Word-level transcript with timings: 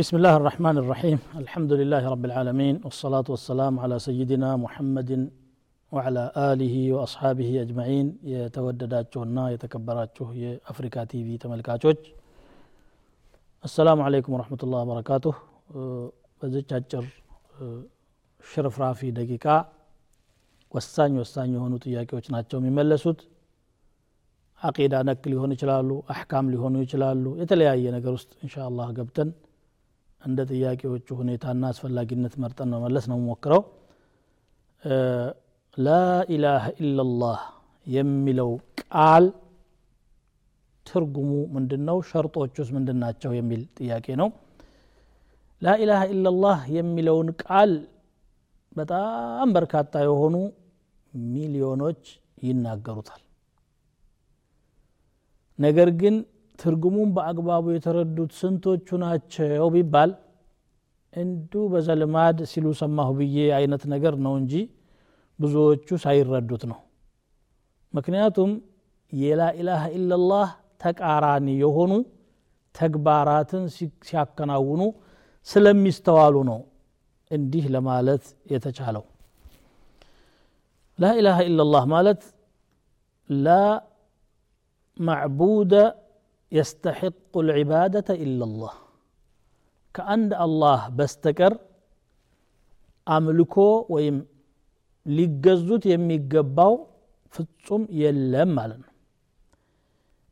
بسم 0.00 0.14
الله 0.18 0.34
الرحمن 0.40 0.76
الرحيم 0.82 1.18
الحمد 1.42 1.72
لله 1.80 2.02
رب 2.14 2.24
العالمين 2.28 2.74
والصلاة 2.86 3.26
والسلام 3.34 3.74
على 3.82 3.96
سيدنا 4.08 4.50
محمد 4.64 5.10
وعلى 5.94 6.22
آله 6.50 6.74
وأصحابه 6.94 7.50
أجمعين 7.64 8.06
يتودداتشونا 8.34 9.44
يتكبراتشو 9.54 10.26
يا 10.42 10.50
أفريكا 10.70 11.02
تي 11.10 11.18
في 11.26 11.34
تملكاتشوج 11.44 11.98
السلام 13.68 13.98
عليكم 14.06 14.30
ورحمة 14.36 14.60
الله 14.64 14.80
وبركاته 14.84 15.34
በዚች 16.40 16.70
አጭር 16.76 17.04
ሽርፍራፊ 18.40 19.00
ደቂቃ 19.18 19.44
ወሳኝ 20.74 21.12
ወሳኝ 21.22 21.48
የሆኑ 21.56 21.74
ጥያቄዎች 21.84 22.26
ናቸው 22.34 22.56
የሚመለሱት 22.60 23.20
አቂዳ 24.62 24.94
ነክ 25.08 25.22
ሊሆኑ 25.32 25.50
ይችላሉ 25.56 25.88
አሕካም 26.14 26.50
ሊሆኑ 26.54 26.74
ይችላሉ 26.84 27.24
የተለያየ 27.42 27.84
ነገር 27.96 28.12
ውስጥ 28.18 28.30
እንሻ 28.44 28.54
አላህ 28.68 28.88
ገብተን 28.98 29.30
እንደ 30.21 30.39
ጥያቄዎቹ 30.51 31.07
ሁኔታና 31.19 31.63
አስፈላጊነት 31.71 32.33
መርጠን 32.41 32.69
መመለስ 32.75 33.05
ነው 33.11 33.19
ሞክረው 33.25 33.61
ላኢላሃ 35.77 36.65
ኢላላህ 36.81 37.39
የሚለው 37.85 38.51
ቃል 38.81 39.25
ትርጉሙ 40.85 41.31
ምንድን 41.55 41.81
ነው 41.89 41.97
ሸርጦቹስ 42.09 42.69
ምንድን 42.75 42.97
ናቸው? 43.03 43.31
የሚል 43.37 43.61
ጥያቄ 43.77 44.07
ነው። 44.21 44.29
ላኢላሃ 45.61 46.01
ኢላላህ 46.13 46.59
የሚለውን 46.77 47.27
ቃል 47.43 47.71
በጣም 48.75 49.47
በርካታ 49.55 49.93
የሆኑ 50.03 50.35
ሚሊዮኖች 51.31 52.03
ይናገሩታል። 52.43 53.21
ነገር 55.59 55.89
ግን 56.01 56.15
ትርጉሙን 56.59 57.09
በአግባቡ 57.15 57.65
የተረዱት 57.73 58.31
ስንቶቹ 58.39 58.97
ናቸው 59.03 59.67
ቢባል 59.75 60.11
እንዱ 61.13 61.53
በዘልማድ 61.71 62.37
ሲሉ 62.51 62.67
ሰማሁ 62.81 63.09
ብዬ 63.19 63.37
አይነት 63.57 63.83
ነገር 63.93 64.13
ነው 64.25 64.33
እንጂ 64.41 64.53
ብዙዎቹ 65.39 65.87
ሳይረዱት 66.03 66.63
ነው። 66.71 66.79
ምክንያቱም 67.93 68.51
የላ 69.11 69.41
ኢላሃ 69.59 69.83
ኢላላህ 69.97 70.49
ተቃራኒ 70.83 71.47
የሆኑ 71.61 71.91
ተግባራትን 72.75 73.63
ሲያከናውኑ 74.07 74.81
ስለሚስተዋሉ 75.47 76.35
ነው 76.49 76.59
እንዲህ 77.31 77.65
ለማለት 77.75 78.23
የተቻለው። 78.53 79.03
ላ 80.99 81.11
ኢላሃ 81.19 81.37
ኢላላህ 81.49 81.83
ማለት 81.93 82.21
ላ 83.29 83.49
ማዕቡደ 84.99 85.73
يستحق 86.52 87.32
العبادة 87.44 88.08
إلا 88.24 88.44
الله 88.48 88.74
كأن 89.94 90.30
الله 90.46 90.80
بستكر 90.98 91.52
أملكو 93.06 93.68
ويم 93.94 94.18
ሊገዙት 95.06 95.82
የሚገባው 95.90 96.72
ፍጹም 97.34 97.82
የለም 98.00 98.50
ማለት 98.58 98.78
ነው 98.84 98.92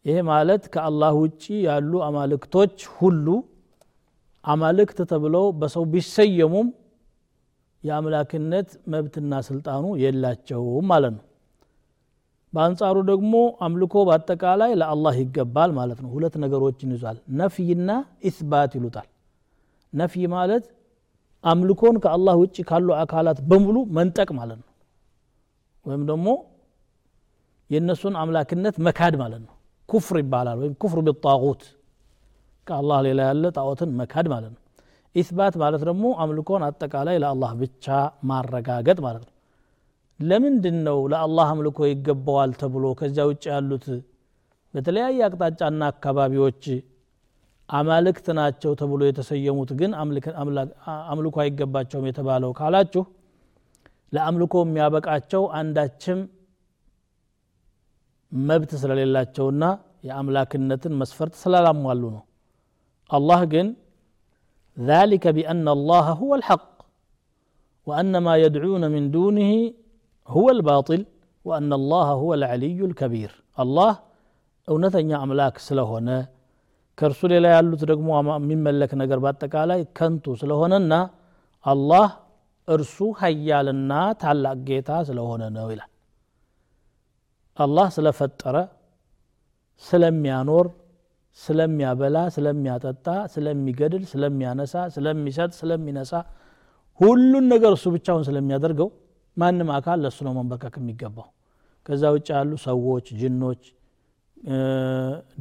ይሄ 0.04 0.16
ማለት 0.30 0.62
ከአላህ 0.74 1.12
ውጭ 1.22 1.44
ያሉ 1.66 1.92
አማልክቶች 2.06 2.76
ሁሉ 2.96 3.26
አማልክት 4.44 4.98
ተብለው 5.10 5.44
በሰው 5.60 5.84
ቢሰየሙም 5.92 6.68
የአምላክነት 7.82 8.68
መብትና 8.92 9.32
ስልጣኑ 9.48 9.84
የላቸውም 10.02 10.86
ማለት 10.92 11.12
ነው 11.18 11.24
በአንጻሩ 12.53 12.97
ደግሞ 13.09 13.33
አምልኮ 13.61 13.95
በአጠቃላይ 14.07 14.71
ለአላህ 14.79 15.15
ይገባል 15.21 15.71
ማለት 15.71 15.99
ነው። 16.03 16.09
ሁለት 16.15 16.35
ነገሮችን 16.43 16.93
ይዟል። 16.95 17.17
ነፍይና 17.39 17.89
ኢስባት 18.23 18.71
ይሉታል። 18.77 19.07
ነፍይ 19.93 20.25
ማለት 20.33 20.63
አምልኮን 21.43 21.95
ከአላህ 22.03 22.35
ውጭ 22.41 22.57
ካሉ 22.69 22.87
አካላት 22.97 23.37
በሙሉ 23.49 23.77
መንጠቅ 23.97 24.29
ማለት 24.39 24.59
ነው። 24.61 24.67
ወይም 25.85 26.03
ደግሞ 26.09 26.27
የእነሱን 27.69 28.15
አምላክነት 28.21 28.75
መካድ 28.85 29.15
ማለት 29.21 29.41
ነው። 29.45 29.53
ኩፍር 29.89 30.17
ይባላል 30.21 30.57
ወይም 30.61 30.73
ኩፍር 30.81 30.99
ቢጣጉት 31.07 31.61
ከአላህ 32.67 32.97
ሌላ 33.07 33.19
ያለ 33.29 33.45
ጣዖትን 33.57 33.91
መካድ 33.99 34.27
ማለት 34.33 34.51
ነው። 34.55 34.61
ኢስባት 35.15 35.53
ማለት 35.61 35.81
ደግሞ 35.87 36.05
አምልኮን 36.19 36.63
አጠቃላይ 36.63 37.17
ለአላህ 37.17 37.51
ብቻ 37.61 37.85
ማረጋገጥ 38.23 38.97
ማለት 38.99 39.23
ነው 39.27 39.33
ለምንድን 40.20 40.76
ነው 40.88 40.98
ለአላህ 41.12 41.46
አምልኮ 41.52 41.78
ይገባዋል 41.90 42.50
ተብሎ 42.60 42.84
ከዚያ 42.98 43.24
ውጭ 43.30 43.44
ያሉት 43.52 43.86
በተለያየ 44.74 45.18
አቅጣጫና 45.28 45.82
አካባቢዎች 45.92 46.64
አማልክት 47.68 48.26
ናቸው 48.38 48.72
ተብሎ 48.80 49.00
የተሰየሙት 49.08 49.70
ግን 49.80 49.92
አምልኮ 51.12 51.36
አይገባቸውም 51.44 52.08
የተባለው 52.10 52.50
ካላችሁ 52.58 53.04
ለአምልኮ 54.12 54.54
የሚያበቃቸው 54.64 55.44
አንዳችም 55.60 56.18
መብት 58.32 58.72
ስለሌላቸውና 58.82 59.64
የአምላክነትን 60.08 60.94
መስፈርት 61.00 61.34
ስላላሟሉ 61.42 62.04
ነው 62.16 62.22
አላህ 63.10 63.42
ግን 63.54 63.66
ذلك 64.76 65.24
بأن 65.28 65.66
الله 65.68 66.06
هو 66.20 66.30
الحق 66.34 66.74
وأن 67.86 68.12
ما 68.26 68.34
يدعون 68.36 68.82
من 68.94 69.02
دونه 69.16 69.52
هو 70.28 70.46
الباطل 70.56 71.00
وأن 71.46 71.70
الله 71.80 72.06
هو 72.22 72.30
العلي 72.38 72.78
الكبير 72.88 73.30
الله 73.64 73.92
እውነተኛ 74.68 75.10
አምላክ 75.24 75.56
ስለሆነ 75.66 76.08
ከእርሱ 76.98 77.20
ሌላ 77.32 77.46
ያሉት 77.54 77.82
ደግሞ 77.90 78.08
የሚመለክ 78.36 78.92
ነገር 79.00 79.18
በአጠቃላይ 79.24 79.80
ከንቱ 79.98 80.24
ስለሆነና 80.42 80.92
አላህ 81.64 82.06
እርሱ 82.68 82.96
ሀያልና 83.20 83.92
ታላቅ 84.22 84.56
ጌታ 84.68 84.90
ስለሆነ 85.08 85.42
ነው 85.56 85.66
ይላል 85.74 85.90
አላህ 87.56 87.86
ስለፈጠረ 87.96 88.56
ስለሚያኖር 89.84 90.66
ስለሚያበላ 91.38 92.16
ስለሚያጠጣ 92.36 93.06
ስለሚገድል 93.34 94.02
ስለሚያነሳ 94.12 94.74
ስለሚሰጥ 94.96 95.52
ስለሚነሳ 95.60 96.12
ሁሉን 97.00 97.46
ነገር 97.54 97.72
እሱ 97.78 97.86
ብቻውን 97.96 98.24
ስለሚያደርገው 98.30 98.88
ማንም 99.39 99.69
አካል 99.75 99.99
ለእሱ 100.03 100.19
ነው 100.27 100.33
መንበርከክ 100.37 100.75
የሚገባው። 100.79 101.27
ከዛ 101.85 102.03
ውጭ 102.15 102.27
ያሉ 102.35 102.51
ሰዎች 102.65 103.05
ጅኖች 103.19 103.61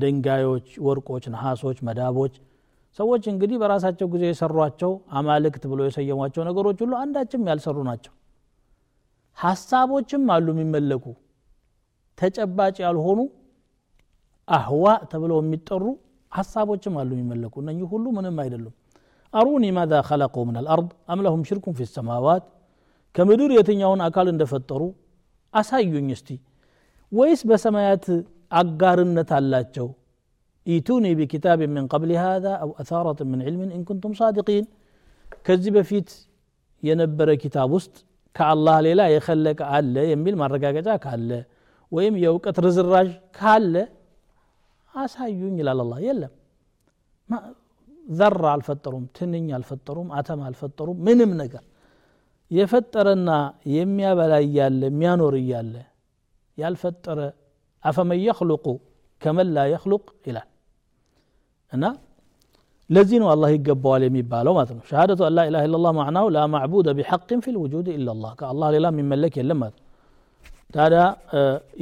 ድንጋዮች 0.00 0.69
ወርቆች 0.86 1.25
ነሐሶች 1.34 1.78
መዳቦች 1.88 2.34
ሰዎች 2.98 3.25
እንግዲህ 3.32 3.56
በራሳቸው 3.62 4.06
ጊዜ 4.12 4.25
የሰሯቸው 4.31 4.92
አማልክት 5.19 5.64
ብሎ 5.72 5.81
የሰየሟቸው 5.87 6.42
ነገሮች 6.48 6.78
ሁሉ 6.84 6.92
አንዳችም 7.03 7.42
ያልሰሩ 7.50 7.78
ናቸው። 7.88 8.12
ሀሳቦችም 9.38 10.22
አሉ 10.34 10.47
የሚመለኩ። 10.54 11.04
ተጨባጭ 12.19 12.76
ያልሆኑ 12.84 13.20
أهواء 14.48 14.84
ተብለው 15.10 15.38
የሚጠሩ 15.42 15.84
ሀሳቦችም 16.32 16.94
አሉ 17.00 17.10
የሚመለኩ። 17.16 17.54
እነኚህ 17.62 17.87
ሁሉ 17.92 18.06
ምንም 18.16 18.38
አይደሉም። 18.44 18.75
أروني 19.34 19.64
ماذا 19.76 19.94
خلقوا 20.08 20.36
من 20.48 20.56
الأرض 20.60 20.91
أم 21.12 21.20
لهم 21.24 21.42
شرك 21.48 21.74
في 21.78 21.86
السماوات 21.92 22.44
ከምድር 23.14 23.50
የትኛውን 23.56 24.00
አካል 24.06 24.26
እንደፈጠሩ 24.32 24.82
አሳዩኝ 25.54 26.08
እስቲ 26.16 26.28
ወይስ 27.12 27.41
በሰማያት 27.50 28.06
አጋርነት 28.60 29.30
አላቸው 29.38 29.88
ኢቱኒ 30.66 31.06
ቢኪታብ 31.19 31.60
ምን 31.74 31.84
ቀብል 31.92 32.10
ሃذ 32.22 32.46
አው 32.64 32.70
አثረة 32.82 33.20
ምን 33.30 33.41
ዕልምን 33.48 33.70
ኢንኩንቱም 33.76 34.12
ሳዲቂን 34.19 34.66
ከዚህ 35.46 35.72
በፊት 35.76 36.08
የነበረ 36.82 37.28
ኪታብ 37.42 37.70
ውስጥ 37.76 37.94
ከአላህ 38.37 38.76
ሌላ 38.87 39.00
የከለቀ 39.12 39.60
አለ 39.76 39.94
የሚል 40.10 40.34
ማረጋገጫ 40.43 40.88
ካለ 41.05 41.31
ወይም 41.93 42.14
የእውቀት 42.22 42.58
ርዝራዥ 42.66 43.08
ካለ 43.38 43.75
አሳዩኝ 44.94 45.56
ይላል 45.62 45.81
አላ 45.84 45.94
የለም 46.06 46.32
ዘራ 48.06 48.44
አልፈጠሩም 48.55 49.05
ትንኝ 49.16 49.49
አልፈጠሩም 49.58 50.08
አተም 50.19 50.43
አልፈጠሩም 50.49 50.99
ምንም 51.08 51.32
ነገር 51.43 51.64
የፈጠረና 52.50 53.30
የሚያበላ 53.74 54.34
እያለ 54.44 54.80
የሚያኖር 54.90 55.34
እያለ 55.40 55.74
ያልፈጠረ 56.58 57.18
አፈመን 57.84 58.20
የክሉቁ 58.22 58.66
ከመን 59.22 59.48
ላ 59.56 59.64
የክሉቅ 59.72 60.04
ይላል። 60.28 60.48
እና 61.72 61.84
ለዚህ 62.90 63.18
ነው 63.22 63.28
አላህ 63.32 63.48
ይገባዋል 63.54 64.02
የሚባለው 64.06 64.52
ማለት 64.56 64.70
ነው። 64.76 64.82
ሸሃደቱ 64.90 65.20
አን 65.26 65.34
ላኢላሃ 65.38 65.62
ኢላላህ 65.68 65.92
ማዕናው 65.98 66.26
ላ 66.36 66.44
ማዕቡደ 66.52 66.94
ቢሐቅን 66.98 67.40
ፊ 67.44 67.52
ልውጁድ 67.56 67.88
ኢላላህ 67.94 68.30
ከአላህ 68.40 68.68
ሌላ 68.74 68.86
የሚመለክ 68.92 69.34
የለም 69.40 69.58
ማለት 69.62 69.76
ነው። 69.78 69.84
ታዲያ 70.74 71.02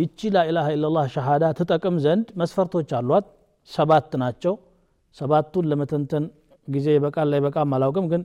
ይቺ 0.01 0.31
ላኢላሃ 0.35 0.67
ኢላላህ 0.77 1.05
ሸሃዳ 1.15 1.45
ትጠቅም 1.59 1.97
ዘንድ 2.05 2.27
መስፈርቶች 2.41 2.91
አሏት። 2.99 3.27
ሰባት 3.71 4.11
ናቸው። 4.23 4.55
ሰባቱን 5.17 5.65
ለመተንተን 5.71 6.25
ጊዜ 6.69 6.89
በቃል 7.05 7.27
ላይ 7.33 7.41
በቃም 7.47 7.73
አላውቅም 7.77 8.07
ግን 8.13 8.23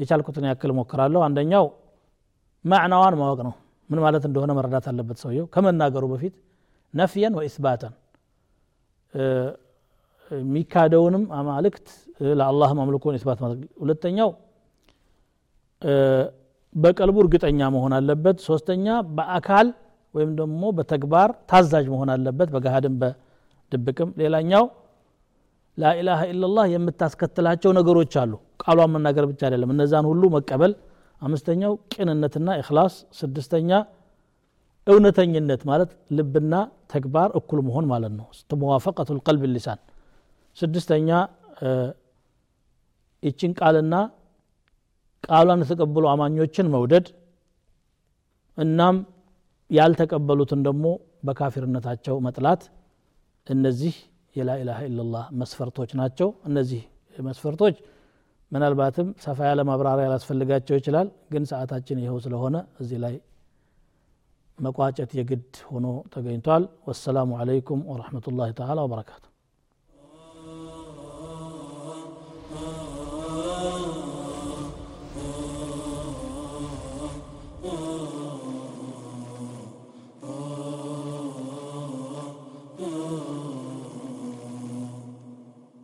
የቻልኩትን 0.00 0.44
ያክል 0.50 0.70
ሞክራለሁ 0.78 1.20
አንደኛው 1.26 1.64
ማዕናዋን 2.64 3.14
ማወቅ 3.20 3.40
ነው። 3.46 3.54
ምን 3.90 3.98
ማለት 4.04 4.24
እንደሆነ 4.28 4.50
መረዳት 4.58 4.86
አለበት 4.90 5.18
ሰውየው። 5.22 5.46
ከመናገሩ 5.54 6.04
በፊት 6.12 6.34
ነፍየን 6.94 7.34
ወኢስባተን 7.38 7.94
የሚካደውንም 10.30 11.24
አማልክት 11.38 11.86
ለአላህም 12.38 12.78
አምልኮን 12.82 13.16
ኢስባት 13.18 13.40
ሁለተኛው 13.82 14.30
በቀልቡ 16.74 17.16
እርግጠኛ 17.24 17.60
መሆን 17.74 17.92
አለበት። 17.98 18.36
ሶስተኛ 18.46 18.86
በአካል 19.16 19.66
ወይም 20.14 20.30
ደግሞ 20.40 20.62
በተግባር 20.78 21.30
ታዛዥ 21.50 21.86
መሆን 21.94 22.10
አለበት። 22.14 22.48
በገሃድም 22.54 22.94
በድብቅም። 23.00 24.10
ሌላኛው 24.20 24.64
لا 25.78 26.20
إله 26.32 26.43
إلا 26.43 26.48
الله 26.48 26.64
የምታስከትላቸው 26.72 27.70
ነገሮች 27.78 28.12
አሉ። 28.22 28.32
ቃሏን 28.62 28.90
መናገር 28.94 29.24
ብቻ 29.30 29.40
አይደለም 29.48 29.70
እነዛን 29.74 30.06
ሁሉ 30.10 30.22
መቀበል 30.36 30.72
አምስተኛው 31.22 31.72
ቅንነትና 31.92 32.48
إخلاص 32.60 32.94
ስድስተኛ 33.18 33.70
እውነተኝነት 34.86 35.62
ማለት 35.70 35.90
ልብና 36.16 36.54
ተግባር 36.92 37.28
እኩል 37.38 37.60
መሆን 37.68 37.86
ማለት 37.92 38.12
ነው። 38.18 38.26
موافقة 38.62 39.08
القلب 39.18 39.44
اللسان። 39.54 39.78
ስድስተኛ 40.56 41.08
ይችን 43.22 43.52
ቃልና 43.60 43.94
ቃሏን 45.24 45.60
የተቀበሉ 45.64 46.04
አማኞችን 46.12 46.66
መውደድ 46.74 47.06
እናም 48.58 48.96
ያልተቀበሉትን 49.70 50.60
ደግሞ 50.66 50.86
በካፊርነታቸው 51.24 52.16
መጥላት። 52.26 52.62
እነዚህ 53.46 53.94
የላኢላሃ 54.36 54.78
ኢላላህ 54.88 55.24
መስፈርቶች 55.40 55.90
ናቸው። 56.00 56.28
እነዚህ 56.48 56.82
መስፈርቶች 57.22 57.76
ምናልባትም 58.52 59.08
ሰፋ 59.24 59.38
ያለ 59.48 59.60
ማብራሪያ 59.68 60.06
ላስፈልጋቸው 60.12 60.76
ይችላል 60.80 61.08
ግን 61.32 61.44
ሰዓታችን 61.52 62.00
ይኸው 62.02 62.18
ስለሆነ 62.24 62.56
እዚህ 62.82 62.98
ላይ 63.04 63.14
መቋጨት 64.58 65.12
የግድ 65.18 65.46
ሆኖ 65.70 65.86
ተገኝቷል። 66.14 66.64
ወሰላሙ 66.88 67.30
አለይኩም 67.42 67.80
ወረሕመቱላህ 67.92 68.50
ተዓላ 68.58 68.80
ወበረካቱ 68.86 69.24